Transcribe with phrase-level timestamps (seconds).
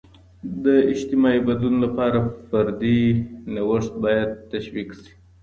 [0.63, 2.19] د اجتماعي بدلون لپاره،
[2.49, 2.99] فردي
[3.53, 5.11] نوښت باید تشویق سي.